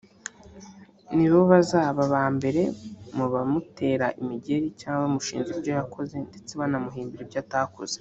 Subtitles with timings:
[1.15, 2.61] nibo bazaba aba mbere
[3.15, 7.89] mu bamutera imigeri cyangwa bamushinja ibyo yakoze ndetse banamuhimbira ibyo atakoze